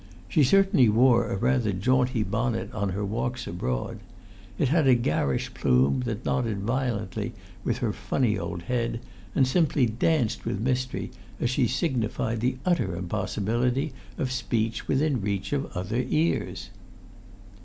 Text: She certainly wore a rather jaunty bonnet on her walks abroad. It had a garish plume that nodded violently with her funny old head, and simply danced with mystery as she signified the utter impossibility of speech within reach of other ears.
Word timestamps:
She 0.27 0.43
certainly 0.43 0.89
wore 0.89 1.29
a 1.29 1.37
rather 1.37 1.71
jaunty 1.71 2.23
bonnet 2.23 2.73
on 2.73 2.89
her 2.89 3.05
walks 3.05 3.45
abroad. 3.45 3.99
It 4.57 4.69
had 4.69 4.87
a 4.87 4.95
garish 4.95 5.53
plume 5.53 5.99
that 6.07 6.25
nodded 6.25 6.61
violently 6.63 7.33
with 7.63 7.77
her 7.77 7.93
funny 7.93 8.35
old 8.35 8.63
head, 8.63 8.99
and 9.35 9.45
simply 9.47 9.85
danced 9.85 10.43
with 10.43 10.59
mystery 10.59 11.11
as 11.39 11.51
she 11.51 11.67
signified 11.67 12.39
the 12.41 12.57
utter 12.65 12.95
impossibility 12.95 13.93
of 14.17 14.31
speech 14.31 14.87
within 14.87 15.21
reach 15.21 15.53
of 15.53 15.71
other 15.77 16.03
ears. 16.09 16.71